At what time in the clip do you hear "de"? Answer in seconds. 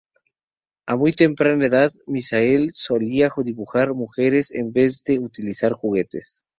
5.03-5.19